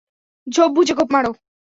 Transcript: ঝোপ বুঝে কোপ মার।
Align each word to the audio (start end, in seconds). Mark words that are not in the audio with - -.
ঝোপ 0.47 0.69
বুঝে 0.75 0.93
কোপ 0.93 1.09
মার। 1.13 1.25